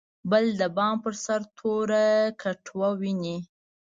[0.31, 2.05] بل د بام په سر توره
[2.41, 3.37] کټوه ویني.